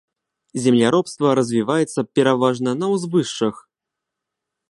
[0.61, 3.55] Земляробства развіваецца пераважна на ўзвышшах.